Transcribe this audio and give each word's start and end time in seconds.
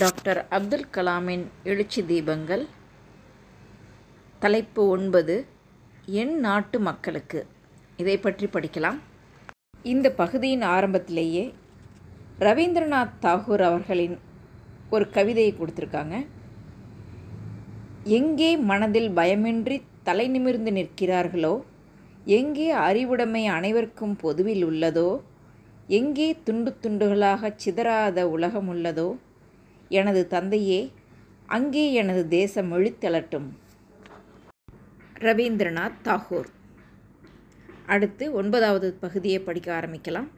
Doctor 0.00 0.38
Abdul 0.56 0.84
கலாமின் 0.94 1.42
எழுச்சி 1.70 2.00
தீபங்கள். 2.02 2.62
தலைப்பு 4.42 4.82
ஒன்பது 4.88 5.34
என் 6.20 6.32
நாட்டு 6.38 6.80
மக்களுக்கு. 6.80 7.40
இதை 7.96 8.14
பற்றி 8.18 8.46
படிக்கலாம். 8.52 8.98
இந்த 9.82 10.10
பகுதியின் 10.20 10.62
ஆரம்பத்திலேயே 10.74 11.42
ரவீந்திரநாத் 12.38 13.18
தாகூர் 13.24 13.64
அவர்களின் 13.68 14.16
ஒரு 14.90 15.06
கவிதையை 15.16 15.52
கொடுத்துருக்காங்க. 15.58 16.26
எங்கே 18.04 18.56
மனதில் 18.70 19.10
பயமின்றி 19.18 19.78
தலை 20.02 20.28
நிமிர்ந்து 20.28 20.72
நிற்கிறார்களோ 20.78 21.54
எங்கே 22.38 22.70
அறிவுடைமை 22.70 23.44
அனைவருக்கும் 23.46 24.16
பொதுவில் 24.16 24.64
உள்ளதோ 24.70 25.10
எங்கே 26.00 26.30
துண்டு 26.44 26.72
துண்டுகளாகச் 26.82 27.60
சிதறாத 27.64 28.22
உலகம் 28.36 28.70
உள்ளதோ 28.74 29.08
எனது 29.92 30.26
தந்தையே 30.26 30.92
அங்கே 31.46 31.92
எனது 31.92 32.28
தேசம் 32.28 32.72
எழுத்தலட்டும் 32.72 33.48
ரவீந்திரநாத் 35.18 36.00
தாகூர். 36.04 36.48
அடுத்து 37.86 38.32
ஒன்பதாவது 38.32 38.92
பகுதியை 39.00 39.38
படிக்க 39.38 39.80
ஆரம்பிக்கலாம். 39.80 40.28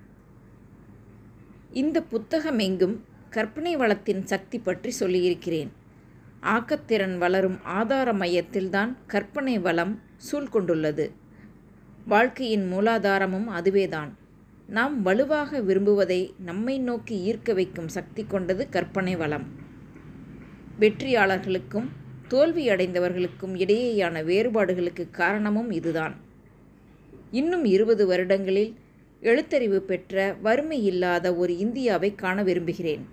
இந்த 1.72 2.02
புத்தகம் 2.02 2.58
எங்கும் 2.58 3.04
கற்பனை 3.30 3.76
வளத்தின் 3.76 4.24
சக்தி 4.24 4.58
பற்றி 4.58 4.90
சொல்லியிருக்கிறேன். 4.90 5.72
ஆக்கத்திறன் 6.42 7.18
வளரும் 7.18 7.58
ஆதார 7.64 8.12
மையத்தில்தான் 8.12 8.96
கற்பனை 9.06 9.58
வளம் 9.58 10.02
சூழ்கொண்டுள்ளது. 10.30 11.10
வாழ்க்கையின் 12.06 12.72
மூலாதாரமும் 12.72 13.46
அதுவேதான். 13.60 14.12
நாம் 14.66 15.02
வலுவாக 15.02 15.60
விரும்புவதை 15.60 16.34
நம்மை 16.38 16.78
நோக்கி 16.78 17.32
ஈர்க்க 17.32 17.54
வைக்கும் 17.54 17.88
சக்தி 17.88 18.24
கொண்டது 18.28 18.68
கற்பனை 18.68 19.16
வளம். 19.16 19.44
வெற்றியாளர்களுக்கும் 20.80 21.88
தோல்வியடைந்தவர்களுக்கும் 22.28 23.54
இடையேயான 23.54 24.24
வேறுபாடுகளுக்கு 24.24 25.10
காரணமும் 25.10 25.70
இதுதான். 25.70 26.14
இன்னும் 27.30 27.64
இருபது 27.64 28.06
வருடங்களில் 28.06 28.74
எழுத்தறிவு 29.22 29.76
பெற்ற 29.76 30.36
வறுமை 30.42 30.84
இல்லாத 30.84 31.34
ஒரு 31.34 31.56
இந்தியாவை 31.56 32.14
காண 32.14 32.42
விரும்புகிறேன். 32.42 33.08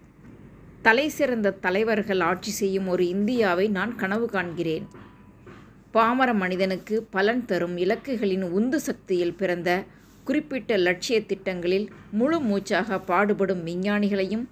தலை 0.82 1.10
சிறந்த 1.10 1.52
தலைவர்கள் 1.52 2.20
ஆட்சி 2.20 2.52
செய்யும் 2.52 2.88
ஒரு 2.88 3.08
இந்தியாவை 3.08 3.70
நான் 3.70 3.96
கனவு 3.96 4.30
காண்கிறேன். 4.32 4.88
பாமர 5.92 6.34
மனிதனுக்கு 6.34 7.08
பலன் 7.10 7.46
தரும் 7.46 7.78
இலக்குகளின் 7.78 8.42
உந்து 8.42 8.80
சக்தியில் 8.80 9.34
பிறந்த 9.34 9.84
குறிப்பிட்ட 10.32 10.78
லட்சிய 10.78 11.26
திட்டங்களில் 11.26 11.92
முழு 12.12 12.40
மூச்சாக 12.40 13.00
பாடுபடும் 13.00 13.66
விஞ்ஞானிகளையும் 13.66 14.48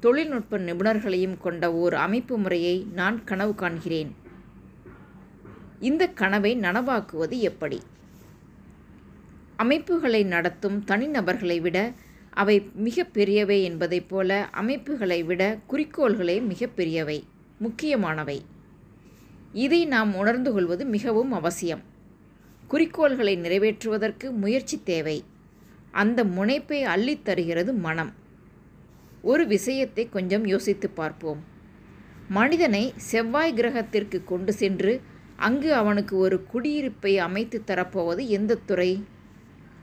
தொழில்நுட்ப 0.00 0.58
நிபுணர்களையும் 0.58 1.38
கொண்ட 1.38 1.74
ஓர் 1.74 1.94
அமைப்பு 1.94 2.38
முறையை 2.38 2.86
நான் 2.92 3.24
கனவு 3.24 3.52
காண்கிறேன். 3.52 4.10
இந்த 5.80 6.08
கனவை 6.08 6.56
நனவாக்குவது 6.56 7.38
எப்படி? 7.38 7.80
அமைப்புகளை 9.56 10.24
நடத்தும் 10.24 10.84
தனிநபர்களை 10.86 11.60
விட 11.60 11.92
அவை 12.30 12.70
மிக 12.74 13.04
பெரியவை 13.04 13.62
என்பதைப் 13.62 14.08
போல 14.08 14.48
அமைப்புகளை 14.50 15.22
விட 15.22 15.58
குறிக்கோள்களே 15.68 16.40
மிக 16.40 16.66
பெரியவை 16.66 17.24
முக்கியமானவை. 17.58 18.44
இதை 19.52 19.86
நாம் 19.86 20.14
உணர்ந்து 20.14 20.52
கொள்வது 20.52 20.84
மிகவும் 20.84 21.32
அவசியம். 21.32 21.90
குறிக்கோள்களை 22.66 23.36
நிறைவேற்றுவதற்கு 23.36 24.30
முயற்சி 24.30 24.80
தேவை. 24.84 25.24
அந்த 25.90 26.24
முனைப்பை 26.24 26.82
அள்ளித் 26.82 27.24
தருகிறது 27.24 27.72
மனம். 27.72 28.12
ஒரு 29.22 29.46
விஷயத்தை 29.46 30.08
கொஞ்சம் 30.08 30.46
யோசித்து 30.46 30.90
பார்ப்போம். 30.90 31.44
மனிதனை 32.28 32.92
செவ்வாய் 32.96 33.54
கிரகத்திற்கு 33.54 34.24
கொண்டு 34.24 34.52
சென்று 34.52 35.00
அங்கு 35.36 35.74
அவனுக்கு 35.74 36.16
ஒரு 36.16 36.46
குடியிருப்பை 36.52 37.16
அமைத்து 37.18 37.62
தரப்போவது 37.66 38.26
எந்த 38.26 38.54
துறை? 38.54 39.04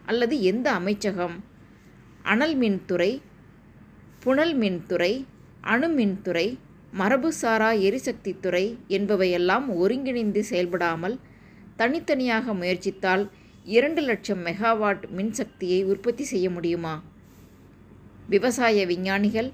அல்லது 0.06 0.42
எந்த 0.42 0.72
அமைச்சகம்? 0.72 1.44
அனல் 2.24 2.58
மின்துறை 2.58 3.22
புனல் 4.20 4.59
மின்துறை 4.59 5.26
அணு 5.62 5.88
மின்துறை 5.88 6.58
மரபுசாரா 7.00 7.80
எரிசக்தி 7.80 8.40
துறை 8.40 8.78
என்பவையெல்லாம் 8.88 9.76
ஒருங்கிணைந்து 9.76 10.44
செயல்படாமல் 10.44 11.20
தனித்தனியாக 11.79 12.53
முயற்சித்தால் 12.53 13.23
இரண்டு 13.66 14.01
லட்சம் 14.01 14.41
மெகாவாட் 14.45 15.03
மின்சக்தியை 15.17 15.79
உற்பத்தி 15.84 16.23
செய்ய 16.23 16.47
முடியுமா? 16.50 16.94
விவசாய 18.29 18.85
விஞ்ஞானிகள் 18.85 19.50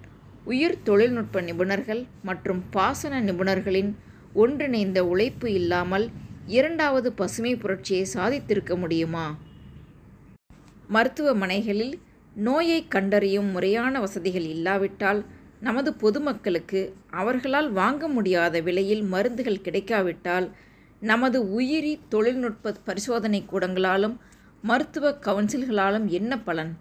உயிர் 0.45 0.77
தொழில்நுட்ப 0.83 1.41
நிபுணர்கள் 1.41 2.01
மற்றும் 2.21 2.61
பாசன 2.69 3.21
நிபுணர்களின் 3.21 3.91
ஒன்றிணைந்த 4.33 4.99
உழைப்பு 5.05 5.47
இல்லாமல் 5.53 6.05
இரண்டாவது 6.47 7.09
பசுமை 7.13 7.53
புரட்சியை 7.55 8.05
சாதித்திருக்க 8.13 8.73
முடியுமா? 8.77 9.25
மருத்துவமனைகளில் 10.89 11.95
நோயை 12.39 12.79
கண்டறியும் 12.87 13.49
முறையான 13.51 13.99
வசதிகள் 13.99 14.47
இல்லாவிட்டால் 14.47 15.21
நமது 15.59 15.89
பொதுமக்களுக்கு 15.93 16.81
அவர்களால் 17.11 17.69
வாங்க 17.71 18.07
முடியாத 18.07 18.61
விலையில் 18.61 19.03
மருந்துகள் 19.03 19.63
கிடைக்காவிட்டால் 19.63 20.47
நமது 21.01 21.51
உயிரி 21.51 21.99
தொழில்நுட்ப 22.09 22.73
பரிசோதனை 22.85 23.43
கூடங்களாலும் 23.51 24.15
மருத்துவ 24.61 25.09
கவுன்சில்களாலும் 25.09 26.05
என்ன 26.05 26.39
பலன்? 26.39 26.77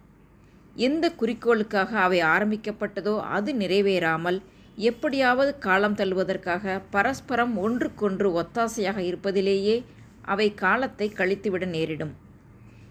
எந்த 0.75 1.13
குறிக்கோளுக்காக 1.21 1.91
அவை 1.91 2.21
ஆரம்பிக்கப்பட்டதோ 2.21 3.21
அது 3.21 3.53
நிறைவேறாமல் 3.55 4.43
எப்படியாவது 4.77 5.59
காலம் 5.59 5.95
தள்ளுவதற்காக 5.95 6.83
பரஸ்பரம் 6.91 7.57
ஒன்றுக்கொன்று 7.57 8.29
ஒத்தாசையாக 8.43 8.99
இருப்பதிலேயே 9.01 9.85
அவை 10.23 10.55
காலத்தை 10.55 11.09
கழித்துவிட 11.09 11.67
நேரிடும். 11.67 12.15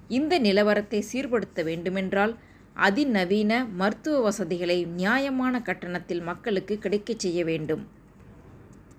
இந்த 0.08 0.40
நிலவரத்தை 0.40 1.02
சீர்படுத்த 1.14 1.64
வேண்டுமென்றால் 1.64 2.36
அதிநவீன 2.74 3.66
மருத்துவ 3.66 4.22
வசதிகளை 4.22 4.86
நியாயமான 4.86 5.62
கட்டணத்தில் 5.62 6.22
மக்களுக்கு 6.22 6.78
கிடைக்கச் 6.78 7.20
செய்ய 7.20 7.44
வேண்டும். 7.44 7.88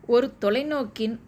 ஒரு 0.06 0.32
தொலைநோக்கின் 0.40 1.18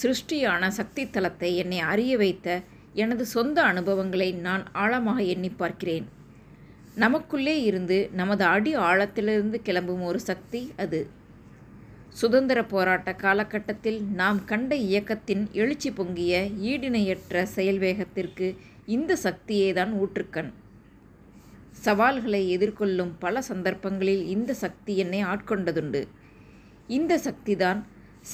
சிருஷ்டியான 0.00 0.68
சக்தி 0.68 1.02
தலத்தை 1.04 1.50
என்னை 1.54 1.78
அறிய 1.78 2.16
வைத்த 2.16 2.48
எனது 2.92 3.24
சொந்த 3.26 3.62
அனுபவங்களை 3.62 4.32
நான் 4.46 4.64
ஆழமாக 4.72 5.22
எண்ணி 5.22 5.50
பார்க்கிறேன். 5.50 6.06
நமக்குள்ளே 6.94 7.62
இருந்து 7.62 8.10
நமது 8.12 8.44
அடி 8.44 8.76
ஆழத்திலிருந்து 8.76 9.54
கிளம்பும் 9.62 10.02
ஒரு 10.02 10.20
சக்தி 10.20 10.72
அது. 10.76 11.00
சுதந்திர 12.08 12.58
போராட்ட 12.64 13.12
காலகட்டத்தில் 13.14 14.00
நாம் 14.02 14.44
கண்ட 14.44 14.74
இயக்கத்தின் 14.74 15.48
எழுச்சி 15.52 15.90
பொங்கிய 15.90 16.42
ஈடிணையற்ற 16.70 17.46
செயல்வேகத்திற்கு 17.56 18.48
இந்த 18.86 19.16
சக்தியே 19.22 19.72
தான் 19.72 19.92
ஊற்றுக்கண். 19.92 20.50
சவால்களை 21.70 22.42
எதிர்கொள்ளும் 22.56 23.12
பல 23.18 23.42
சந்தர்ப்பங்களில் 23.42 24.24
இந்த 24.26 24.54
சக்தி 24.54 24.96
என்னை 24.96 25.24
ஆட்கொண்டதுண்டு. 25.24 26.02
இந்த 26.86 27.18
சக்திதான் 27.18 27.80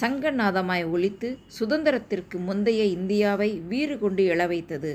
சங்கநாதமாய் 0.00 0.84
ஒழித்து 0.90 1.28
சுதந்திரத்திற்கு 1.58 2.36
முந்தைய 2.38 2.82
இந்தியாவை 2.96 3.50
வீறு 3.70 3.98
கொண்டு 3.98 4.22
எழ 4.34 4.46
வைத்தது. 4.46 4.92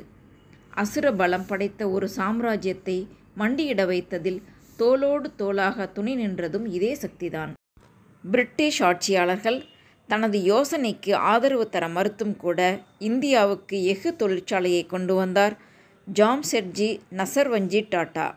அசுர 0.73 1.11
பலம் 1.11 1.45
படைத்த 1.45 1.89
ஒரு 1.89 2.09
சாம்ராஜ்யத்தை 2.17 2.97
மண்டியிட 3.38 3.81
வைத்ததில் 3.85 4.39
தோளோடு 4.79 5.28
தோளாக 5.38 5.91
துணி 5.91 6.13
நின்றதும் 6.16 6.66
இதே 6.67 6.97
சக்திதான். 7.01 7.51
பிரிட்டிஷ் 8.23 8.81
ஆட்சியாளர்கள் 8.83 9.59
தனது 10.09 10.38
யோசனைக்கு 10.39 11.13
ஆதரவு 11.13 11.69
தர 11.69 11.88
மறுத்தும் 11.88 12.35
கூட 12.38 12.59
இந்தியாவுக்கு 13.00 13.83
எஃகு 13.83 14.16
தொழிற்சாலையை 14.19 14.85
கொண்டு 14.85 15.16
வந்தார் 15.16 15.56
ஜாம்செட்ஜி 16.07 16.89
நசர்வஞ்சி 17.17 17.81
டாட்டா. 17.94 18.27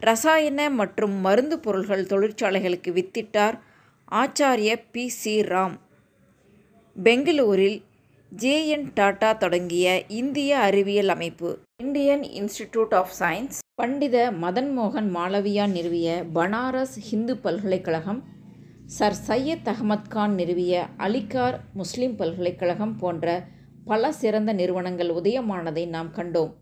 ரசாயன 0.00 0.70
மற்றும் 0.70 1.16
மருந்து 1.20 1.58
பொருள்கள் 1.58 2.04
தொழிற்சாலைகளுக்கு 2.04 2.90
வித்திட்டார் 2.92 3.58
ஆச்சாரிய 4.12 4.82
பி. 4.92 5.08
சி. 5.08 5.40
ராம். 5.40 5.74
பெங்களூரில் 6.96 7.82
ஜேஎன் 8.36 8.90
டாடா 8.94 9.28
டாட்டா 9.28 9.36
தொடங்கிய 9.36 10.02
இந்திய 10.08 10.58
அறிவியல் 10.58 11.08
அமைப்பு 11.08 11.58
Indian 11.76 12.22
Institute 12.22 12.94
of 12.94 13.10
Science 13.18 13.58
Pandit 13.74 14.30
Madan 14.30 14.78
மோகன் 14.78 15.08
மாளவியா 15.14 15.66
நிறுவிய 15.66 16.24
பனாரஸ் 16.34 16.98
ஹிந்து 16.98 17.36
பல்கலைக்கழகம் 17.36 18.24
சர் 18.84 19.16
சையத் 19.26 19.68
அகமத் 19.68 20.08
கான் 20.08 20.34
நிறுவிய 20.34 20.86
அலிகார் 20.98 21.58
முஸ்லிம் 21.72 22.16
பல்கலைக்கழகம் 22.16 22.96
போன்ற 22.96 23.44
பல 23.84 24.12
சிறந்த 24.12 24.52
நிறுவனங்கள் 24.52 25.08
உதயமானதை 25.08 25.88
நாம் 25.88 26.14
கண்டோம். 26.14 26.52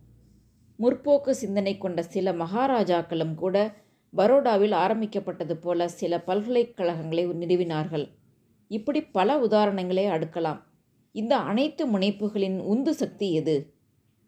முற்போக்கு 0.78 1.30
சிந்தனை 1.30 1.78
கொண்ட 1.78 2.02
சில 2.02 2.32
மகாராஜாக்களும் 2.32 3.34
கூட 3.34 3.74
பரோடாவில் 4.16 4.74
ஆரம்பிக்கப்பட்டது 4.74 5.56
போல 5.56 5.88
சில 5.88 6.20
பல்கலைக்கழகங்களை 6.20 7.28
நிறுவினார்கள். 7.28 8.08
இப்படி 8.68 9.02
பல 9.02 9.36
உதாரணங்களை 9.38 10.04
அடுக்கலாம். 10.08 10.60
இந்த 11.12 11.36
அனைத்து 11.36 11.86
முனைப்புகளின் 11.86 12.58
உந்து 12.58 12.94
சக்தி 12.94 13.34
எது? 13.34 13.74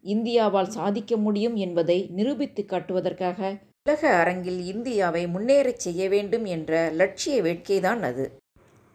இந்தியாவால் 0.05 0.69
சாதிக்க 0.69 1.17
முடியும் 1.17 1.57
என்பதை 1.57 2.07
நிரூபித்து 2.11 2.65
காட்டுவதற்காக 2.65 3.59
உலக 3.85 4.15
அரங்கில் 4.15 4.67
இந்தியாவை 4.67 5.27
முன்னேறச் 5.27 5.79
செய்ய 5.79 6.09
வேண்டும் 6.09 6.45
என்ற 6.45 6.91
லட்சிய 6.91 7.43
வேட்கைதான் 7.43 8.01
அது. 8.01 8.39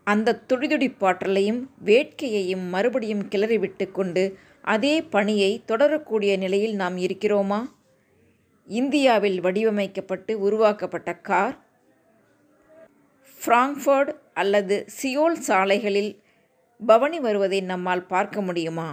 அந்த 0.03 0.41
துடிதுடிப்பாற்றலையும் 0.49 1.61
வேட்கையையும் 1.85 2.67
மறுபடியும் 2.69 3.23
கிளறிவிட்டு 3.29 3.91
கொண்டு 3.91 4.37
அதே 4.61 5.01
பணியை 5.01 5.61
தொடரக்கூடிய 5.67 6.37
நிலையில் 6.37 6.75
நாம் 6.75 6.97
இருக்கிறோமா? 6.97 7.59
இந்தியாவில் 8.67 9.39
வடிவமைக்கப்பட்டு 9.39 10.33
உருவாக்கப்பட்ட 10.33 11.09
கார் 11.19 11.55
ஃப்ராங்க்ஃபர்ட் 13.41 14.11
அல்லது 14.33 14.85
சியோல் 14.97 15.37
சாலைகளில் 15.39 16.21
பவனி 16.79 17.19
வருவதை 17.19 17.61
நம்மால் 17.61 18.05
பார்க்க 18.05 18.41
முடியுமா? 18.41 18.89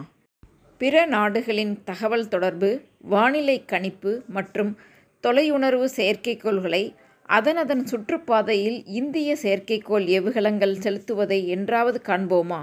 பிற 0.78 1.06
நாடுகளின் 1.06 1.82
தகவல் 1.84 2.28
தொடர்பு 2.28 2.70
வானிலை 3.04 3.64
கணிப்பு 3.64 4.12
மற்றும் 4.26 4.78
தொலையுணர்வு 5.24 5.88
செயற்கைக்கோள்களை 5.96 6.82
அதனதன் 7.28 7.84
சுற்றுப்பாதையில் 7.84 8.78
இந்திய 8.86 9.36
செயற்கைக்கோள் 9.42 10.06
ஏவுகலங்கள் 10.06 10.78
செலுத்துவதை 10.78 11.46
என்றாவது 11.46 12.00
காண்போமா? 12.06 12.60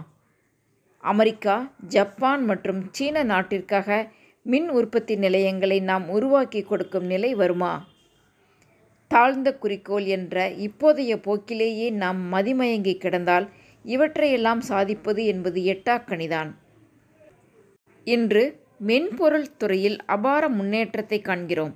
அமெரிக்கா 1.03 1.73
ஜப்பான் 1.87 2.43
மற்றும் 2.43 2.81
சீன 2.91 3.23
நாட்டிற்காக 3.23 4.11
மின் 4.45 4.69
உற்பத்தி 4.69 5.15
நிலையங்களை 5.15 5.79
நாம் 5.79 6.05
உருவாக்கி 6.09 6.61
கொடுக்கும் 6.61 7.05
நிலை 7.05 7.35
வருமா? 7.35 7.73
தாழ்ந்த 9.07 9.49
குறிக்கோள் 9.53 10.05
என்ற 10.05 10.35
இப்போதைய 10.57 11.13
போக்கிலேயே 11.25 11.87
நாம் 11.93 12.33
மதிமயங்கி 12.33 12.97
கிடந்தால் 12.97 13.45
இவற்றையெல்லாம் 13.85 14.59
சாதிப்பது 14.59 15.25
என்பது 15.25 15.61
எட்டாக்கணிதான் 15.73 16.49
இன்று 18.07 18.43
மென்பொருள் 18.77 19.47
துறையில் 19.57 19.97
அபார 20.05 20.43
முன்னேற்றத்தை 20.49 21.21
காண்கிறோம். 21.21 21.73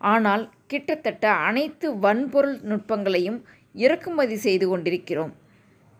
ஆனால் 0.00 0.44
கிட்டத்தட்ட 0.66 1.24
அனைத்து 1.48 1.86
வன்பொருள் 1.98 2.58
நுட்பங்களையும் 2.62 3.38
இறக்குமதி 3.74 4.36
செய்து 4.36 4.66
கொண்டிருக்கிறோம். 4.68 5.32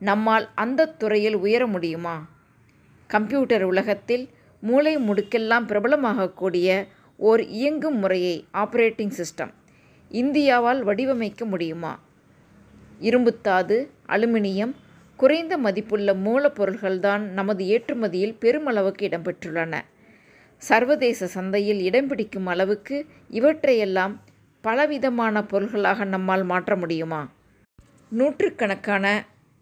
நம்மால் 0.01 0.47
அந்த 0.55 0.91
துறையில் 1.01 1.35
உயர 1.35 1.63
முடியுமா? 1.67 2.17
கம்ப்யூட்டர் 3.11 3.63
உலகத்தில் 3.63 4.25
மூளை 4.67 4.95
முடுக்கெல்லாம் 4.99 5.69
பிரபலமாகக்கூடிய 5.71 6.69
ஓர் 7.19 7.43
இயங்கும் 7.59 7.99
முறையை 7.99 8.35
ஆப்ரேட்டிங் 8.55 9.15
சிஸ்டம் 9.19 9.53
இந்தியாவால் 10.11 10.81
வடிவமைக்க 10.81 11.45
முடியுமா? 11.45 11.93
இரும்புத்தாது 13.01 13.77
அலுமினியம் 14.09 14.75
குறைந்த 15.19 15.55
மதிப்புள்ள 15.59 16.11
மூலப்பொருள்கள்தான் 16.27 17.23
நமது 17.39 17.63
ஏற்றுமதியில் 17.67 18.39
பெருமளவுக்கு 18.41 19.03
இடம்பெற்றுள்ளன. 19.09 19.75
சர்வதேச 20.63 21.27
சந்தையில் 21.27 21.81
இடம் 21.81 22.07
பிடிக்கும் 22.07 22.47
அளவுக்கு 22.47 22.97
இவற்றையெல்லாம் 23.31 24.15
பலவிதமான 24.65 25.43
பொருள்களாக 25.45 26.05
நம்மால் 26.05 26.45
மாற்ற 26.45 26.77
முடியுமா? 26.77 27.21
நூற்றுக்கணக்கான 28.13 29.07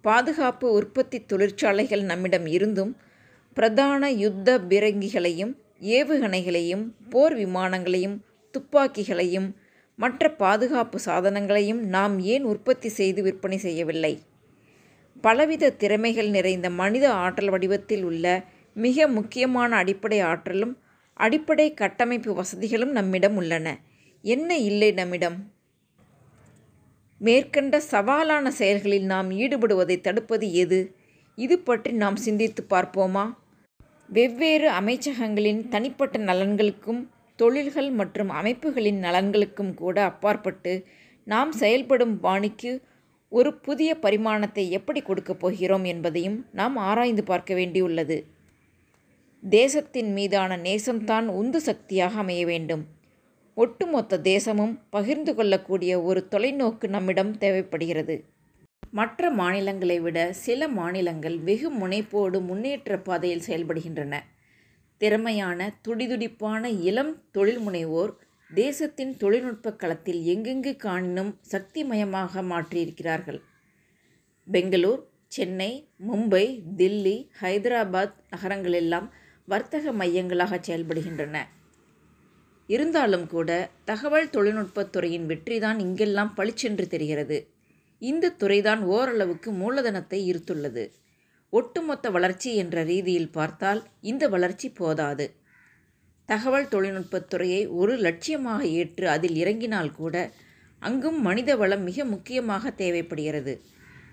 பாதுகாப்பு 0.05 0.67
உற்பத்தி 0.73 1.19
தொழிற்சாலைகள் 1.27 2.03
நம்மிடம் 2.03 2.47
இருந்தும் 2.47 2.93
பிரதான 3.55 4.11
யுத்த 4.11 4.59
பிறங்கிகளையும் 4.59 5.53
ஏவுகணைகளையும் 5.81 6.85
போர் 7.11 7.35
விமானங்களையும் 7.35 8.17
துப்பாக்கிகளையும் 8.55 9.49
மற்ற 9.95 10.31
பாதுகாப்பு 10.33 10.99
சாதனங்களையும் 11.05 11.81
நாம் 11.95 12.19
ஏன் 12.19 12.45
உற்பத்தி 12.45 12.89
செய்து 12.89 13.23
விற்பனை 13.23 13.59
செய்யவில்லை? 13.59 14.23
பலவித 15.21 15.71
திறமைகள் 15.71 16.29
நிறைந்த 16.29 16.71
மனித 16.71 17.12
ஆற்றல் 17.12 17.49
வடிவத்தில் 17.49 18.03
உள்ள 18.03 18.45
மிக 18.75 19.06
முக்கியமான 19.09 19.77
அடிப்படை 19.77 20.21
ஆற்றலும் 20.21 20.75
அடிப்படை 21.12 21.75
கட்டமைப்பு 21.75 22.35
வசதிகளும் 22.35 22.91
நம்மிடம் 22.91 23.37
உள்ளன. 23.37 23.81
என்ன 24.23 24.56
இல்லை 24.59 24.93
நம்மிடம்? 24.93 25.53
மேற்கண்ட 27.21 27.81
சவாலான 27.91 28.49
செயல்களில் 28.49 29.05
நாம் 29.05 29.31
ஈடுபடுவதை 29.31 30.01
தடுப்பது 30.01 30.53
எது? 30.53 30.97
இது 31.39 31.59
பற்றி 31.59 31.93
நாம் 31.93 32.17
சிந்தித்து 32.17 32.67
பார்ப்போமா? 32.71 33.25
வெவ்வேறு 34.09 34.71
அமைச்சகங்களின் 34.71 35.69
தனிப்பட்ட 35.69 36.19
நலன்களுக்கும் 36.19 37.09
தொழில்கள் 37.37 37.91
மற்றும் 37.91 38.29
அமைப்புகளின் 38.29 39.03
நலன்களுக்கும் 39.03 39.75
கூட 39.75 40.03
அப்பாற்பட்டு 40.03 40.85
நாம் 41.25 41.53
செயல்படும் 41.53 42.21
பாணிக்கு 42.21 42.83
ஒரு 43.29 43.55
புதிய 43.55 43.99
பரிமாணத்தை 43.99 44.71
எப்படி 44.71 45.03
கொடுக்கப் 45.03 45.41
போகிறோம் 45.41 45.85
என்பதையும் 45.85 46.47
நாம் 46.53 46.77
ஆராய்ந்து 46.77 47.25
பார்க்க 47.25 47.55
வேண்டியுள்ளது. 47.55 48.25
தேசத்தின் 49.41 50.12
மீதான 50.12 50.56
நேசம்தான் 50.56 51.27
உந்து 51.27 51.61
சக்தியாக 51.61 52.19
அமைய 52.19 52.47
வேண்டும். 52.47 52.87
ஒட்டுமொத்த 53.55 54.21
தேசமும் 54.21 54.81
பகிர்ந்து 54.91 55.35
கொள்ளக்கூடிய 55.35 56.03
ஒரு 56.03 56.27
தொலைநோக்கு 56.31 56.89
நம்மிடம் 56.89 57.39
தேவைப்படுகிறது. 57.39 58.25
மற்ற 58.91 59.31
மாநிலங்களை 59.31 60.01
விட 60.01 60.33
சில 60.33 60.69
மாநிலங்கள் 60.69 61.39
வெகு 61.39 61.73
முனைப்போடு 61.73 62.41
முன்னேற்ற 62.41 62.99
பாதையில் 62.99 63.43
செயல்படுகின்றன. 63.47 64.21
திறமையான 64.97 65.75
துடிதுடிப்பான 65.89 66.81
இளம் 66.81 67.31
தொழில் 67.31 67.59
முனைவோர் 67.59 68.11
தேசத்தின் 68.55 69.17
தொழில்நுட்ப 69.17 69.73
களத்தில் 69.73 70.21
எங்கெங்கு 70.21 70.77
காணினும் 70.77 71.35
சக்திமயமாக 71.51 72.43
மாற்றியிருக்கிறார்கள். 72.43 73.41
பெங்களூர் 74.51 75.09
சென்னை 75.27 75.89
மும்பை 76.09 76.63
தில்லி 76.77 77.29
ஹைதராபாத் 77.41 78.13
நகரங்களெல்லாம் 78.37 79.09
வர்த்தக 79.47 79.93
மையங்களாக 79.93 80.61
செயல்படுகின்றன. 80.67 81.39
இருந்தாலும் 82.67 83.27
கூட 83.27 83.71
தகவல் 83.85 84.31
தொழில்நுட்பத் 84.31 84.91
துறையின் 84.91 85.27
வெற்றிதான் 85.27 85.79
இங்கெல்லாம் 85.79 86.35
பளிச்சென்று 86.35 86.87
தெரிகிறது. 86.87 87.54
இந்த 87.99 88.31
துறைதான் 88.31 88.81
ஓரளவுக்கு 88.81 89.52
மூலதனத்தை 89.52 90.35
ஈர்த்துள்ளது. 90.35 90.91
ஒட்டுமொத்த 91.50 92.11
வளர்ச்சி 92.11 92.56
என்ற 92.56 92.82
ரீதியில் 92.82 93.31
பார்த்தால் 93.31 93.85
இந்த 94.00 94.29
வளர்ச்சி 94.29 94.69
போதாது. 94.69 95.35
தகவல் 96.26 96.69
தொழில்நுட்பத் 96.69 97.29
துறையை 97.29 97.67
ஒரு 97.67 97.96
லட்சியமாக 97.96 98.61
ஏற்று 98.61 99.08
அதில் 99.08 99.37
இறங்கினால் 99.37 99.93
கூட 99.93 100.31
அங்கும் 100.79 101.23
மனித 101.23 101.56
வளம் 101.56 101.82
மிக 101.82 102.05
முக்கியமாக 102.05 102.70
தேவைப்படுகிறது. 102.70 103.61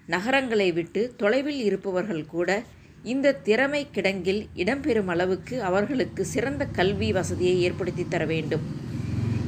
நகரங்களை 0.08 0.72
விட்டு 0.72 1.14
தொலைவில் 1.18 1.62
இருப்பவர்கள் 1.64 2.26
கூட 2.26 2.64
இந்த 3.04 3.34
திறமை 3.34 3.88
கிடங்கில் 3.94 4.46
இடம்பெறும் 4.56 5.08
அளவுக்கு 5.08 5.64
அவர்களுக்கு 5.64 6.26
சிறந்த 6.26 6.66
கல்வி 6.66 7.12
வசதியை 7.12 7.62
ஏற்படுத்தி 7.62 8.06
தர 8.08 8.26
வேண்டும். 8.26 8.62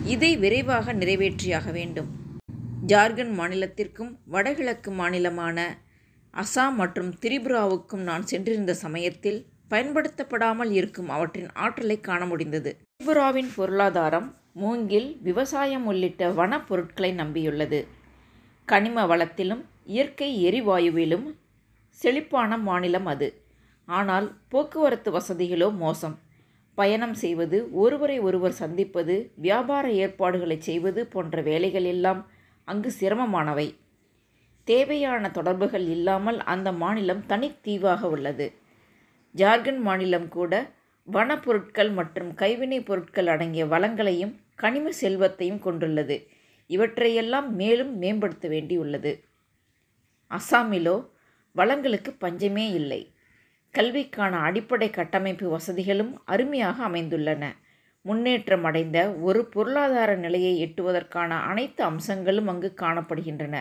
இதை 0.06 0.38
விரைவாக 0.38 0.94
நிறைவேற்றியாக 0.94 1.72
வேண்டும். 1.72 2.23
ஜார்க்கண்ட் 2.92 3.34
மாநிலத்திற்கும் 3.40 4.10
வடகிழக்கு 4.26 4.92
மாநிலமான 4.92 5.58
அசாம் 6.34 6.76
மற்றும் 6.76 7.12
திரிபுராவுக்கும் 7.22 8.02
நான் 8.04 8.24
சென்றிருந்த 8.24 8.74
சமயத்தில் 8.74 9.46
பயன்படுத்தப்படாமல் 9.68 10.72
இருக்கும் 10.72 11.10
அவற்றின் 11.10 11.52
ஆற்றலை 11.54 12.00
காண 12.00 12.26
முடிந்தது. 12.26 12.72
திரிபுராவின் 12.80 13.52
பொருளாதாரம் 13.56 14.28
மூங்கில் 14.54 15.20
விவசாயம் 15.22 15.86
உள்ளிட்ட 15.86 16.30
வன 16.30 16.60
பொருட்களை 16.62 17.12
நம்பியுள்ளது. 17.14 17.80
கனிம 18.66 19.06
வளத்திலும் 19.06 19.64
இயற்கை 19.86 20.30
எரிவாயுவிலும் 20.50 21.26
செழிப்பான 22.00 22.58
மாநிலம் 22.58 23.06
அது. 23.06 23.30
ஆனால் 23.88 24.28
போக்குவரத்து 24.50 25.12
வசதிகளோ 25.12 25.70
மோசம். 25.78 26.16
பயணம் 26.76 27.14
செய்வது 27.14 27.58
ஒருவரை 27.72 28.20
ஒருவர் 28.20 28.60
சந்திப்பது 28.62 29.16
வியாபார 29.36 29.86
ஏற்பாடுகளை 30.04 30.58
செய்வது 30.62 31.08
போன்ற 31.08 31.42
வேலைகள் 31.42 31.84
எல்லாம் 31.84 32.22
அங்கு 32.64 32.94
சிரமமானவை. 33.00 33.76
தேவையான 34.64 35.32
தொடர்புகள் 35.32 35.86
இல்லாமல் 35.86 36.40
அந்த 36.40 36.72
மாநிலம் 36.72 37.24
தனித்தீவாக 37.28 38.02
உள்ளது. 38.02 38.54
ஜார்க்கண்ட் 39.36 39.80
மாநிலம் 39.80 40.28
கூட 40.28 40.72
வனப்பொருட்கள் 41.12 41.94
மற்றும் 41.94 42.34
கைவினைப் 42.34 42.86
பொருட்கள் 42.86 43.28
அடங்கிய 43.28 43.66
வளங்களையும் 43.66 44.36
கனிம 44.56 44.92
செல்வத்தையும் 44.92 45.60
கொண்டுள்ளது. 45.60 46.28
இவற்றையெல்லாம் 46.68 47.56
மேலும் 47.56 47.98
மேம்படுத்த 47.98 48.50
வேண்டியுள்ளது 48.50 49.24
அசாமிலோ 50.30 51.10
வளங்களுக்கு 51.56 52.16
பஞ்சமே 52.18 52.72
இல்லை. 52.72 53.14
கல்விக்கான 53.72 54.38
அடிப்படை 54.38 54.90
கட்டமைப்பு 54.90 55.50
வசதிகளும் 55.50 56.26
அருமையாக 56.26 56.90
அமைந்துள்ளன. 56.90 57.54
முன்னேற்றம் 58.06 58.64
அடைந்த 58.64 58.98
ஒரு 59.28 59.42
பொருளாதார 59.46 60.16
நிலையை 60.16 60.54
எட்டுவதற்கான 60.66 61.32
அனைத்து 61.50 61.84
அம்சங்களும் 61.84 62.48
அங்கு 62.48 62.70
காணப்படுகின்றன. 62.82 63.56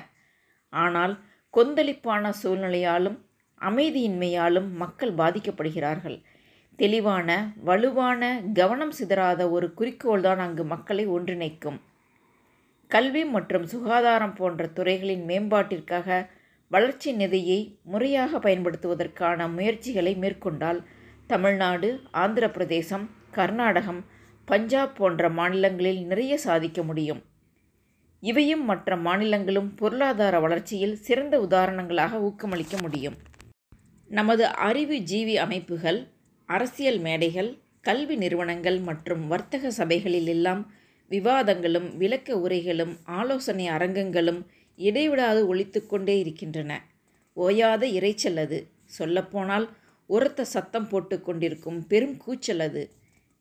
ஆனால் 0.73 1.15
கொந்தளிப்பான 1.55 2.33
சூழ்நிலையாலும் 2.43 3.19
அமைதியின்மையாலும் 3.61 4.69
மக்கள் 4.73 5.15
பாதிக்கப்படுகிறார்கள். 5.15 6.19
தெளிவான 6.79 7.29
வலுவான 7.65 8.23
கவனம் 8.53 8.95
சிதறாத 8.99 9.51
ஒரு 9.51 9.67
குறிக்கோள்தான் 9.79 10.39
அங்கு 10.39 10.65
மக்களை 10.65 11.05
ஒன்றிணைக்கும். 11.09 11.79
கல்வி 12.91 13.25
மற்றும் 13.25 13.67
சுகாதாரம் 13.67 14.35
போன்ற 14.35 14.63
துறைகளின் 14.67 15.25
மேம்பாட்டிற்காக 15.29 16.09
வளர்ச்சி 16.71 17.11
நிதியை 17.13 17.61
முறையாக 17.83 18.39
பயன்படுத்துவதற்கான 18.39 19.47
முயற்சிகளை 19.49 20.13
மேற்கொண்டால் 20.17 20.81
தமிழ்நாடு 21.27 21.89
ஆந்திர 22.23 22.45
பிரதேசம் 22.51 23.05
கர்நாடகம் 23.31 24.01
பஞ்சாப் 24.45 24.97
போன்ற 24.97 25.29
மாநிலங்களில் 25.29 26.07
நிறைய 26.07 26.39
சாதிக்க 26.39 26.83
முடியும். 26.83 27.23
இவையும் 28.21 28.65
மற்ற 28.65 28.97
மாநிலங்களும் 28.97 29.77
பொருளாதார 29.77 30.41
வளர்ச்சியில் 30.41 30.97
சிறந்த 30.97 31.41
உதாரணங்களாக 31.41 32.19
ஊக்கமளிக்க 32.19 32.81
முடியும். 32.81 33.17
நமது 34.11 34.47
அறிவு 34.47 34.95
ஜீவி 34.95 35.35
அமைப்புகள் 35.35 36.09
அரசியல் 36.47 36.99
மேடைகள் 36.99 37.59
கல்வி 37.81 38.17
நிறுவனங்கள் 38.17 38.79
மற்றும் 38.79 39.27
வர்த்தக 39.27 39.71
சபைகளில் 39.71 40.27
எல்லாம் 40.27 40.73
விவாதங்களும் 41.11 41.97
விளக்க 41.97 42.39
உரைகளும் 42.39 42.97
ஆலோசனை 43.05 43.69
அரங்கங்களும் 43.69 44.47
இடைவிடாது 44.77 45.47
ஒழித்து 45.47 45.87
கொண்டே 45.87 46.19
இருக்கின்றன. 46.19 46.87
ஓயாத 47.37 47.83
இறைச்சல் 47.99 48.37
அது. 48.37 48.67
சொல்லப்போனால் 48.85 49.69
உரத்த 50.07 50.45
சத்தம் 50.45 50.89
போட்டு 50.89 51.21
கொண்டிருக்கும் 51.21 51.87
பெரும் 51.87 52.17
கூச்சல் 52.17 52.61
அது. 52.61 52.83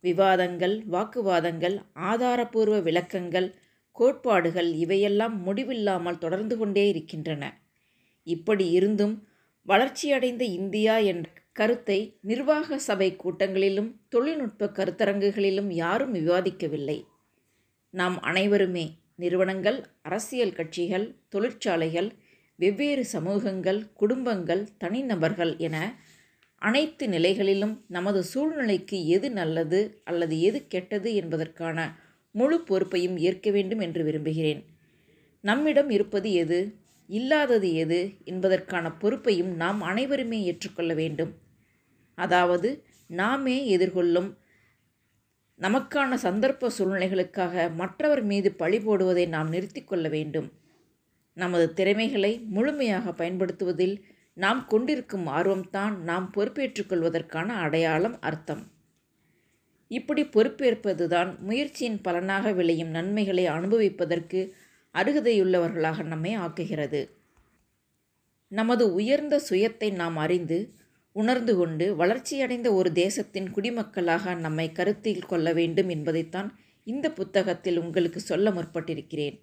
விவாதங்கள் 0.04 0.76
வாக்குவாதங்கள் 0.92 1.76
ஆதாரபூர்வ 2.12 2.78
விளக்கங்கள் 2.82 3.50
கோட்பாடுகள் 3.96 4.70
இவையெல்லாம் 4.74 5.36
முடிவில்லாமல் 5.42 6.18
தொடர்ந்து 6.18 6.58
கொண்டே 6.58 6.88
இருக்கின்றன. 6.88 7.44
இப்படி 8.28 8.66
இருந்தும் 8.72 9.16
வளர்ச்சியடைந்த 9.66 10.44
இந்தியா 10.60 10.98
என்ற 11.04 11.28
கருத்தை 11.52 11.98
நிர்வாக 12.22 12.78
சபை 12.80 13.10
கூட்டங்களிலும் 13.24 13.90
தொழில்நுட்ப 14.10 14.70
கருத்தரங்குகளிலும் 14.78 15.70
யாரும் 15.74 16.14
விவாதிக்கவில்லை. 16.14 16.98
நாம் 17.94 18.18
அனைவருமே 18.22 18.86
நிறுவனங்கள் 19.16 19.80
அரசியல் 20.02 20.54
கட்சிகள் 20.54 21.08
தொழிற்சாலைகள் 21.30 22.10
வெவ்வேறு 22.60 23.04
சமூகங்கள் 23.06 23.80
குடும்பங்கள் 23.94 24.64
தனிநபர்கள் 24.78 25.58
என 25.58 25.78
அனைத்து 26.62 27.08
நிலைகளிலும் 27.08 27.86
நமது 27.88 28.24
சூழ்நிலைக்கு 28.24 29.08
எது 29.08 29.32
நல்லது 29.32 30.02
அல்லது 30.04 30.42
எது 30.42 30.68
கெட்டது 30.68 31.16
என்பதற்கான 31.16 31.78
முழு 32.32 32.62
பொறுப்பையும் 32.62 33.18
ஏற்க 33.18 33.52
வேண்டும் 33.52 33.80
என்று 33.80 34.04
விரும்புகிறேன். 34.04 34.62
நம்மிடம் 35.44 35.90
இருப்பது 35.90 36.34
எது 36.34 36.60
இல்லாதது 37.10 37.74
எது 37.74 38.00
என்பதற்கான 38.24 38.92
பொறுப்பையும் 38.92 39.52
நாம் 39.56 39.82
அனைவருமே 39.82 40.44
ஏற்றுக்கொள்ள 40.44 40.94
வேண்டும். 40.94 41.32
அதாவது 42.16 42.70
நாமே 43.08 43.58
எதிர்கொள்ளும் 43.78 44.30
நமக்கான 45.60 46.14
சந்தர்ப்ப 46.24 46.70
சூழ்நிலைகளுக்காக 46.78 47.76
மற்றவர் 47.76 48.24
மீது 48.24 48.52
பழி 48.52 48.78
போடுவதை 48.78 49.28
நாம் 49.28 49.50
நிறுத்தி 49.50 49.82
கொள்ள 49.84 50.08
வேண்டும். 50.10 50.48
நமது 51.38 51.74
திறமைகளை 51.74 52.32
முழுமையாக 52.50 53.14
பயன்படுத்துவதில் 53.14 53.96
நாம் 54.34 54.66
கொண்டிருக்கும் 54.66 55.28
ஆர்வம்தான் 55.28 55.98
நாம் 55.98 56.32
பொறுப்பேற்றுக்கொள்வதற்கான 56.38 57.46
அடையாளம் 57.46 58.22
அர்த்தம். 58.22 58.72
இப்படி 59.88 60.24
பொறுப்பேற்பதுதான் 60.24 61.40
முயற்சியின் 61.40 62.02
பலனாக 62.02 62.52
விளையும் 62.52 62.90
நன்மைகளை 62.90 63.48
அனுபவிப்பதற்கு 63.48 64.54
அருகதையுள்ளவர்களாக 64.94 66.04
நம்மை 66.04 66.38
ஆக்குகிறது. 66.38 67.10
நமது 68.48 68.94
உயர்ந்த 68.94 69.42
சுயத்தை 69.50 69.94
நாம் 69.94 70.18
அறிந்து 70.18 70.74
உணர்ந்து 71.12 71.56
கொண்டு 71.56 71.96
வளர்ச்சியடைந்த 71.96 72.74
ஒரு 72.74 72.92
தேசத்தின் 72.92 73.54
குடிமக்களாக 73.54 74.36
நம்மை 74.36 74.72
கருத்தில் 74.72 75.26
கொள்ள 75.26 75.54
வேண்டும் 75.54 75.90
என்பதைத்தான் 75.90 76.60
இந்த 76.84 77.12
புத்தகத்தில் 77.12 77.80
உங்களுக்கு 77.80 78.20
சொல்ல 78.20 78.52
முற்பட்டிருக்கிறேன். 78.52 79.40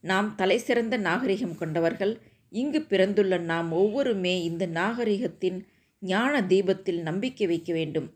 நாம் 0.00 0.34
தலைசிறந்த 0.34 0.96
நாகரிகம் 0.96 1.56
கொண்டவர்கள் 1.56 2.20
இங்கு 2.54 2.82
பிறந்துள்ள 2.82 3.38
நாம் 3.38 3.72
ஒவ்வொருமே 3.72 4.42
இந்த 4.42 4.66
நாகரிகத்தின் 4.66 5.64
ஞான 5.98 6.46
தீபத்தில் 6.46 7.00
நம்பிக்கை 7.02 7.46
வைக்க 7.46 7.72
வேண்டும். 7.72 8.14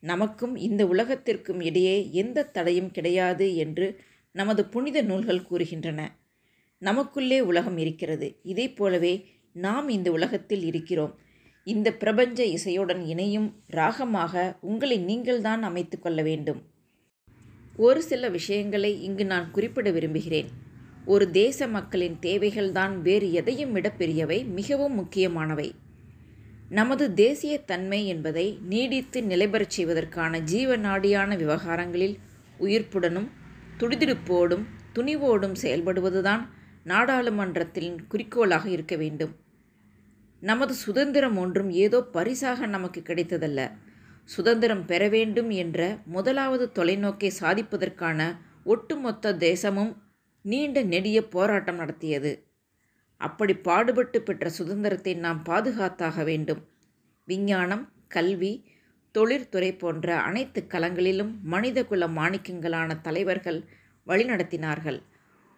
நமக்கும் 0.00 0.56
இந்த 0.56 0.86
உலகத்திற்கும் 0.86 1.60
இடையே 1.60 2.12
எந்த 2.12 2.44
தடையும் 2.44 2.90
கிடையாது 2.90 3.56
என்று 3.56 4.00
நமது 4.32 4.64
புனித 4.64 5.02
நூல்கள் 5.02 5.46
கூறுகின்றன. 5.50 6.06
நமக்குள்ளே 6.78 7.40
உலகம் 7.40 7.78
இருக்கிறது. 7.78 8.38
இதை 8.42 8.72
போலவே 8.72 9.26
நாம் 9.52 9.88
இந்த 9.88 10.10
உலகத்தில் 10.10 10.62
இருக்கிறோம். 10.62 11.18
இந்த 11.64 11.92
பிரபஞ்ச 11.92 12.44
இசையுடன் 12.44 13.06
இணையும் 13.06 13.62
ராகமாக 13.72 14.56
உங்களை 14.60 14.98
நீங்கள்தான் 14.98 15.62
அமைத்து 15.62 15.98
கொள்ள 15.98 16.22
வேண்டும். 16.22 16.62
ஒரு 17.76 18.02
சில 18.02 18.28
விஷயங்களை 18.28 19.02
இங்கு 19.02 19.26
நான் 19.26 19.50
குறிப்பிட 19.50 19.90
விரும்புகிறேன். 19.90 20.68
ஒரு 21.04 21.30
தேச 21.30 21.66
மக்களின் 21.66 22.16
தேவைகள்தான் 22.22 23.00
வேறு 23.00 23.32
எதையும் 23.32 23.72
விட 23.72 23.92
பெரியவை 23.98 24.44
மிகவும் 24.44 24.94
முக்கியமானவை. 24.94 25.74
நமது 26.68 27.14
தேசிய 27.14 27.58
தன்மை 27.58 28.06
என்பதை 28.06 28.58
நீடித்து 28.62 29.20
நிலைபெறச் 29.20 29.68
செய்வதற்கான 29.68 30.38
ஜீவநாடியான 30.38 31.36
விவகாரங்களில் 31.36 32.18
உயிர்ப்புடனும் 32.60 33.28
துடிதுடிப்போடும் 33.78 34.64
துணிவோடும் 34.94 35.54
செயல்படுவதுதான் 35.62 36.46
நாடாளுமன்றத்தின் 36.84 38.06
குறிக்கோளாக 38.06 38.68
இருக்க 38.68 38.96
வேண்டும். 38.96 39.36
நமது 40.40 40.74
சுதந்திரம் 40.74 41.36
ஒன்றும் 41.36 41.70
ஏதோ 41.70 42.02
பரிசாக 42.02 42.66
நமக்கு 42.66 43.00
கிடைத்ததல்ல. 43.00 43.70
சுதந்திரம் 44.24 44.86
பெற 44.86 45.08
வேண்டும் 45.08 45.50
என்ற 45.50 45.98
முதலாவது 46.04 46.70
தொலைநோக்கை 46.74 47.30
சாதிப்பதற்கான 47.40 48.36
ஒட்டுமொத்த 48.64 49.36
தேசமும் 49.36 49.96
நீண்ட 50.44 50.82
நெடிய 50.82 51.28
போராட்டம் 51.28 51.76
நடத்தியது. 51.76 52.32
அப்படி 53.16 53.54
பாடுபட்டு 53.54 54.22
பெற்ற 54.22 54.48
சுதந்திரத்தை 54.48 55.14
நாம் 55.14 55.42
பாதுகாத்தாக 55.44 56.24
வேண்டும். 56.24 56.62
விஞ்ஞானம் 57.24 57.92
கல்வி 58.08 58.52
தொழிற்துறை 59.14 59.78
போன்ற 59.78 60.16
அனைத்து 60.18 60.64
களங்களிலும் 60.68 61.32
மனிதகுல 61.42 62.06
மாணிக்கங்களான 62.08 63.00
தலைவர்கள் 63.00 63.60
வழிநடத்தினார்கள். 64.06 65.00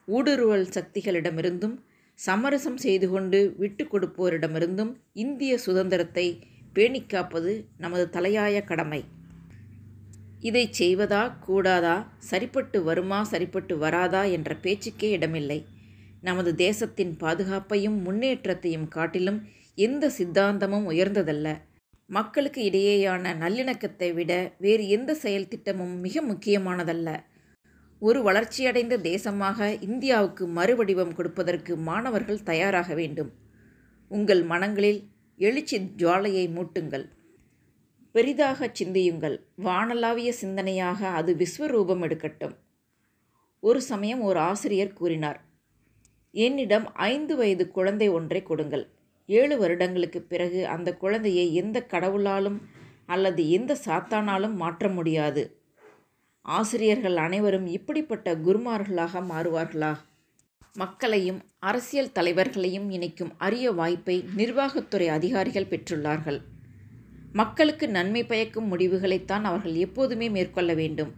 ஊடுருவல் 0.09 0.67
சக்திகளிடமிருந்தும் 0.69 1.77
சமரசம் 2.15 2.77
செய்து 2.77 3.11
கொண்டு 3.11 3.55
விட்டு 3.59 3.85
கொடுப்போரிடமிருந்தும் 3.85 4.93
இந்திய 5.12 5.59
சுதந்திரத்தை 5.59 6.27
பேணிக்காப்பது 6.75 7.53
நமது 7.79 8.09
தலையாய 8.11 8.65
கடமை. 8.65 9.05
இதை 10.43 10.71
செய்வதா 10.79 11.39
கூடாதா? 11.39 12.13
சரிப்பட்டு 12.19 12.83
வருமா? 12.83 13.23
சரிப்பட்டு 13.23 13.79
வராதா? 13.79 14.25
என்ற 14.25 14.57
பேச்சுக்கே 14.57 15.11
இடமில்லை. 15.11 15.67
நமது 16.21 16.55
தேசத்தின் 16.55 17.17
பாதுகாப்பையும் 17.21 17.99
முன்னேற்றத்தையும் 18.03 18.89
காட்டிலும் 18.89 19.39
எந்த 19.75 20.11
சித்தாந்தமும் 20.19 20.89
உயர்ந்ததல்ல. 20.91 21.49
மக்களுக்கு 22.07 22.61
இடையேயான 22.71 23.35
நல்லிணக்கத்தை 23.41 24.15
விட 24.15 24.33
வேறு 24.59 24.89
எந்த 24.89 25.15
செயல் 25.15 25.49
திட்டமும் 25.49 25.95
மிக 26.01 26.23
முக்கியமானதல்ல. 26.23 27.09
ஒரு 28.03 28.23
வளர்ச்சியடைந்த 28.23 28.99
தேசமாக 28.99 29.83
இந்தியாவுக்கு 29.83 30.47
மறுவடிவம் 30.49 31.15
கொடுப்பதற்கு 31.15 31.77
மாணவர்கள் 31.77 32.43
தயாராக 32.43 32.95
வேண்டும். 32.95 33.33
உங்கள் 34.11 34.43
மனங்களில் 34.43 35.01
எழுச்சி 35.37 35.79
ஜுவாலையை 35.97 36.47
மூட்டுங்கள். 36.49 37.07
பெரிதாக 38.12 38.71
சிந்தியுங்கள். 38.73 39.37
வானளாவிய 39.64 40.33
சிந்தனையாக 40.40 41.00
அது 41.02 41.35
விஸ்வரூபம் 41.35 42.02
எடுக்கட்டும். 42.02 42.54
ஒரு 43.61 43.81
சமயம் 43.81 44.21
ஒரு 44.21 44.38
ஆசிரியர் 44.38 44.92
கூறினார் 44.92 45.40
என்னிடம் 46.35 46.95
ஐந்து 46.95 47.37
வயது 47.37 47.71
குழந்தை 47.71 48.09
ஒன்றை 48.09 48.42
கொடுங்கள். 48.42 48.88
ஏழு 49.26 49.59
வருடங்களுக்கு 49.59 50.23
பிறகு 50.23 50.66
அந்த 50.66 50.95
குழந்தையை 50.95 51.54
எந்த 51.54 51.87
கடவுளாலும் 51.88 52.59
அல்லது 53.07 53.50
எந்த 53.50 53.76
சாத்தானாலும் 53.85 54.54
மாற்ற 54.54 54.88
முடியாது. 54.88 55.57
ஆசிரியர்கள் 56.42 57.16
அனைவரும் 57.16 57.66
இப்படிப்பட்ட 57.66 58.35
குருமார்களாக 58.35 59.21
மாறுவார்களா? 59.31 59.97
மக்களையும் 60.75 61.40
அரசியல் 61.59 62.12
தலைவர்களையும் 62.12 62.90
இணைக்கும் 62.90 63.33
அரிய 63.38 63.73
வாய்ப்பை 63.73 64.25
நிர்வாகத்துறை 64.37 65.07
அதிகாரிகள் 65.09 65.71
பெற்றுள்ளார்கள். 65.71 66.40
மக்களுக்கு 67.33 67.89
நன்மை 67.89 68.25
பயக்கும் 68.25 68.79
முடிவுகளைத்தான் 68.79 69.43
அவர்கள் 69.43 69.75
எப்போதுமே 69.75 70.29
மேற்கொள்ள 70.29 70.75
வேண்டும். 70.75 71.15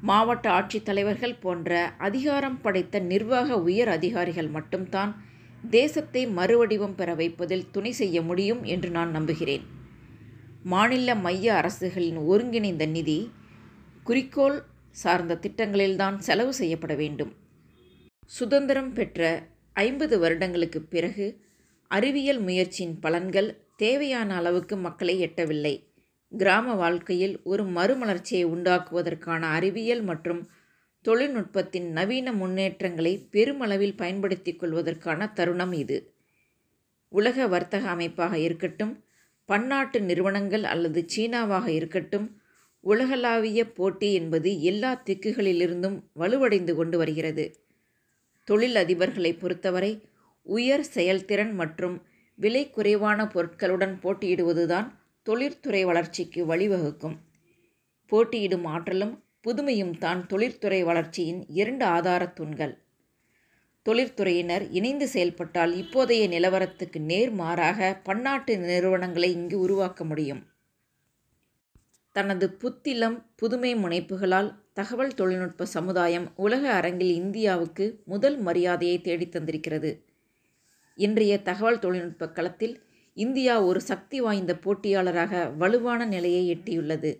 மாவட்ட 0.00 0.50
ஆட்சித்தலைவர்கள் 0.50 1.40
போன்ற 1.40 1.92
அதிகாரம் 1.98 2.60
படைத்த 2.60 2.98
நிர்வாக 2.98 3.58
உயர் 3.60 3.88
அதிகாரிகள் 3.88 4.48
மட்டும்தான் 4.48 5.24
தேசத்தை 5.70 6.26
மறுவடிவம் 6.26 6.94
பெற 6.94 7.14
வைப்பதில் 7.14 7.70
துணை 7.70 7.92
செய்ய 7.92 8.22
முடியும் 8.22 8.64
என்று 8.64 8.90
நான் 8.90 9.10
நம்புகிறேன். 9.10 9.62
மாநில 10.62 11.14
மைய 11.14 11.54
அரசுகளின் 11.54 12.16
ஒருங்கிணைந்த 12.16 12.86
நிதி 12.86 13.30
குறிக்கோள் 14.02 14.62
சார்ந்த 14.90 15.38
திட்டங்களில்தான் 15.40 16.18
செலவு 16.18 16.54
செய்யப்பட 16.54 16.94
வேண்டும். 16.94 17.32
சுதந்திரம் 18.26 18.92
பெற்ற 18.92 19.42
ஐம்பது 19.72 20.18
வருடங்களுக்கு 20.18 20.82
பிறகு 20.82 21.40
அறிவியல் 21.88 22.40
முயற்சியின் 22.40 22.98
பலன்கள் 23.02 23.61
தேவையான 23.76 24.34
அளவுக்கு 24.34 24.76
மக்களை 24.76 25.20
எட்டவில்லை. 25.20 25.74
கிராம 26.32 26.74
வாழ்க்கையில் 26.74 27.40
ஒரு 27.42 27.64
மறுமலர்ச்சியை 27.64 28.44
உண்டாக்குவதற்கான 28.44 29.42
அறிவியல் 29.50 30.02
மற்றும் 30.02 30.42
தொழில்நுட்பத்தின் 31.04 31.88
நவீன 31.90 32.32
முன்னேற்றங்களை 32.32 33.28
பெருமளவில் 33.30 33.96
பயன்படுத்திக் 33.96 34.58
கொள்வதற்கான 34.58 35.32
தருணம் 35.32 35.72
இது. 35.72 35.98
உலக 37.08 37.46
வர்த்தக 37.46 37.88
அமைப்பாக 37.88 38.38
இருக்கட்டும் 38.38 39.04
பன்னாட்டு 39.44 40.00
நிறுவனங்கள் 40.00 40.62
அல்லது 40.62 41.04
சீனாவாக 41.16 41.66
இருக்கட்டும் 41.68 42.40
உலகளாவிய 42.80 43.64
போட்டி 43.72 44.12
என்பது 44.12 44.62
எல்லா 44.62 45.02
திக்குகளிலிருந்தும் 45.06 45.98
வலுவடைந்து 46.18 46.74
கொண்டு 46.74 46.98
வருகிறது. 46.98 47.44
தொழில் 48.44 48.74
அதிபர்களை 48.74 49.38
பொறுத்தவரை 49.38 49.92
உயர் 50.42 50.84
செயல்திறன் 50.94 51.52
மற்றும் 51.52 51.96
விலை 52.42 52.70
குறைவான 52.70 53.24
பொருட்களுடன் 53.24 53.94
போட்டியிடுவதுதான் 54.02 54.88
தொழிற்துறை 55.22 55.84
வளர்ச்சிக்கு 55.84 56.46
வழிவகுக்கும். 56.46 57.16
போட்டியிடும் 58.06 58.64
ஆற்றலும் 58.64 59.22
புதுமையும் 59.44 59.98
தான் 59.98 60.26
தொழிற்துறை 60.26 60.84
வளர்ச்சியின் 60.84 61.46
இரண்டு 61.48 61.86
ஆதாரத் 61.86 62.32
தூண்கள். 62.32 62.78
தொழிற்துறையினர் 63.82 64.70
இணைந்து 64.70 65.08
செயல்பட்டால் 65.08 65.74
இப்போதைய 65.74 66.28
நிலவரத்துக்கு 66.28 66.98
நேர்மாறாக 66.98 68.00
பன்னாட்டு 68.02 68.58
நிறுவனங்களை 68.58 69.32
இங்கு 69.32 69.58
உருவாக்க 69.58 70.04
முடியும். 70.04 70.46
தனது 72.12 72.52
புத்திலம் 72.52 73.26
புதுமை 73.36 73.74
முனைப்புகளால் 73.74 74.54
தகவல் 74.72 75.14
தொழில்நுட்ப 75.14 75.64
சமுதாயம் 75.66 76.32
உலக 76.36 76.72
அரங்கில் 76.72 77.14
இந்தியாவுக்கு 77.14 78.02
முதல் 78.04 78.40
மரியாதையை 78.40 79.00
தேடித் 79.00 79.36
தந்திருக்கிறது. 79.36 80.10
இன்றைய 80.98 81.42
தகவல் 81.42 81.78
தொழில்நுட்ப 81.78 82.28
களத்தில் 82.28 82.74
இந்தியா 83.16 83.62
ஒரு 83.62 83.80
சக்தி 83.80 84.20
வாய்ந்த 84.20 84.52
போட்டியாளராக 84.64 85.56
வலுவான 85.56 86.04
நிலையை 86.04 86.42
எட்டியுள்ளது. 86.54 87.10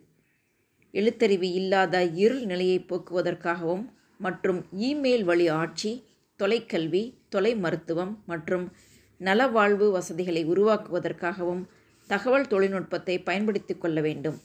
எழுத்தறிவு 0.95 1.49
இல்லாத 1.61 2.05
இருள் 2.05 2.45
நிலையை 2.45 2.79
போக்குவதற்காகவும் 2.81 3.85
மற்றும் 4.19 4.67
இமெயில் 4.79 5.25
வழி 5.25 5.49
ஆட்சி 5.49 5.93
தொலைக்கல்வி 6.41 7.03
தொலை 7.29 7.53
மருத்துவம் 7.57 8.23
மற்றும் 8.27 8.73
நலவாழ்வு 9.21 9.91
வசதிகளை 9.91 10.43
உருவாக்குவதற்காகவும் 10.47 11.63
தகவல் 12.11 12.47
தொழில்நுட்பத்தை 12.47 13.17
பயன்படுத்தி 13.19 13.75
கொள்ள 13.75 14.01
வேண்டும். 14.01 14.39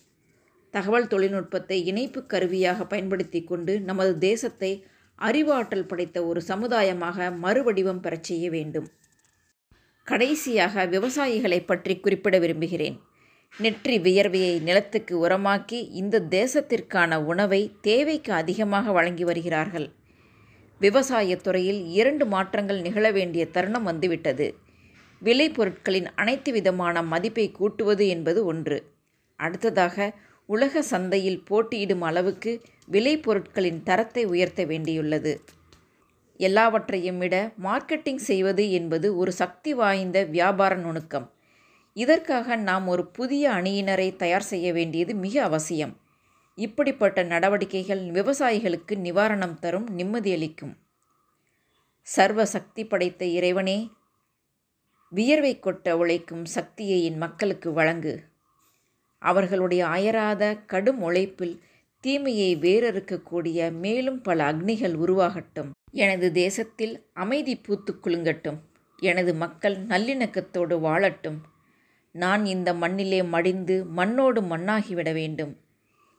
தகவல் 0.74 1.07
தொழில்நுட்பத்தை 1.07 1.86
இணைப்பு 1.86 2.25
கருவியாக 2.25 2.86
பயன்படுத்தி 2.86 3.43
கொண்டு 3.43 3.79
நமது 3.79 4.17
தேசத்தை 4.17 4.72
அறிவாற்றல் 5.15 5.86
படைத்த 5.86 6.25
ஒரு 6.25 6.41
சமுதாயமாக 6.48 7.29
மறுவடிவம் 7.43 8.00
பெறச் 8.00 8.24
செய்ய 8.24 8.50
வேண்டும். 8.50 8.88
கடைசியாக 10.07 10.85
விவசாயிகளை 10.85 11.65
பற்றி 11.65 11.99
குறிப்பிட 11.99 12.39
விரும்புகிறேன். 12.39 12.99
நெற்றி 13.57 13.99
வியர்வையை 13.99 14.61
நிலத்துக்கு 14.61 15.27
உரமாக்கி 15.27 15.87
இந்த 15.91 16.19
தேசத்திற்கான 16.29 17.23
உணவை 17.23 17.71
தேவைக்கு 17.81 18.33
அதிகமாக 18.33 18.91
வழங்கி 18.91 19.23
வருகிறார்கள். 19.23 19.89
விவசாயத் 20.79 21.43
துறையில் 21.43 21.87
இரண்டு 21.87 22.25
மாற்றங்கள் 22.25 22.81
நிகழ 22.81 23.11
வேண்டிய 23.11 23.45
தருணம் 23.45 23.83
வந்துவிட்டது. 23.83 24.55
விலை 25.19 25.49
பொருட்களின் 25.49 26.13
அனைத்து 26.15 26.51
விதமான 26.51 27.03
மதிப்பை 27.03 27.51
கூட்டுவது 27.51 28.07
என்பது 28.07 28.45
ஒன்று. 28.45 28.83
அடுத்ததாக 29.35 30.13
உலக 30.45 30.81
சந்தையில் 30.81 31.43
போட்டியிடும் 31.43 32.01
அளவுக்கு 32.01 32.61
விலை 32.85 33.17
பொருட்களின் 33.17 33.83
தரத்தை 33.83 34.25
உயர்த்த 34.25 34.65
வேண்டியுள்ளது. 34.65 35.35
எல்லாவற்றையும் 36.38 37.17
விட 37.17 37.51
மார்க்கெட்டிங் 37.63 38.22
செய்வது 38.29 38.72
என்பது 38.72 39.17
ஒரு 39.17 39.32
சக்தி 39.32 39.74
வாய்ந்த 39.74 40.24
வியாபார 40.24 40.75
நுணுக்கம். 40.75 41.32
இதற்காக 41.94 42.56
நாம் 42.56 42.88
ஒரு 42.88 43.08
புதிய 43.08 43.50
அணியினரை 43.50 44.15
தயார் 44.15 44.41
செய்ய 44.41 44.74
வேண்டியது 44.74 45.15
மிக 45.15 45.44
அவசியம். 45.44 45.98
இப்படிப்பட்ட 46.56 47.24
நடவடிக்கைகள் 47.24 48.03
விவசாயிகளுக்கு 48.12 48.96
நிவாரணம் 48.96 49.60
தரும் 49.60 49.98
நிம்மதியளிக்கும் 49.98 50.75
சர்வ 52.01 52.46
சக்தி 52.46 52.86
படைத்த 52.86 53.25
இறைவனே 53.25 53.91
வியர்வை 55.10 55.60
கொட்ட 55.60 55.91
உழைக்கும் 55.91 56.46
சக்தியை 56.46 57.06
என் 57.06 57.17
மக்களுக்கு 57.17 57.74
வழங்கு. 57.74 58.24
அவர்களுடைய 59.22 59.88
அயராத 59.88 60.56
கடும் 60.56 61.01
உழைப்பில் 61.01 61.62
தீமையை 62.00 62.58
வேறறுக்கக்கூடிய 62.58 63.72
மேலும் 63.72 64.22
பல 64.22 64.54
அக்னிகள் 64.54 64.94
உருவாகட்டும். 64.94 65.70
எனது 65.92 66.32
தேசத்தில் 66.32 67.06
அமைதி 67.13 67.56
பூத்து 67.56 68.00
குலுங்கட்டும். 68.04 68.60
எனது 69.00 69.34
மக்கள் 69.34 69.77
நல்லிணக்கத்தோடு 69.86 70.75
வாழட்டும். 70.80 71.39
நான் 72.12 72.46
இந்த 72.46 72.74
மண்ணிலே 72.74 73.24
மடிந்து 73.24 73.86
மண்ணோடு 73.86 74.42
மண்ணாகிவிட 74.42 75.14
வேண்டும். 75.14 75.57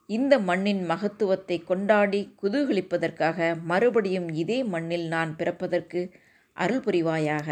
இந்த 0.07 0.39
மண்ணின் 0.39 0.85
மகத்துவத்தை 0.85 1.65
கொண்டாடி 1.65 2.35
குதூகலிப்பதற்காக 2.43 3.61
மறுபடியும் 3.63 4.29
இதே 4.33 4.65
மண்ணில் 4.65 5.07
நான் 5.07 5.37
பிறப்பதற்கு 5.37 6.11
அருள் 6.53 6.81
புரிவாயாக. 6.81 7.49